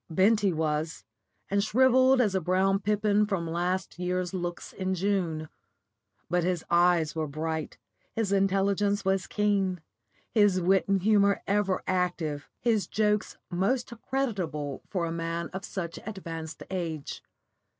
Bent 0.09 0.39
he 0.39 0.51
was, 0.51 1.03
and 1.47 1.63
shrivelled 1.63 2.21
as 2.21 2.33
a 2.33 2.41
brown 2.41 2.79
pippin 2.79 3.27
from 3.27 3.47
last 3.47 3.99
year 3.99 4.25
looks 4.33 4.73
in 4.73 4.95
June, 4.95 5.47
but 6.27 6.43
his 6.43 6.65
eyes 6.71 7.13
were 7.15 7.27
bright, 7.27 7.77
his 8.15 8.31
intelligence 8.31 9.05
was 9.05 9.27
keen, 9.27 9.79
his 10.31 10.59
wit 10.59 10.87
and 10.87 11.03
humour 11.03 11.43
ever 11.45 11.83
active, 11.85 12.49
his 12.59 12.87
jokes 12.87 13.37
most 13.51 13.93
creditable 14.09 14.81
for 14.89 15.05
a 15.05 15.11
man 15.11 15.49
of 15.49 15.63
such 15.63 15.99
advanced 16.07 16.63
age. 16.71 17.21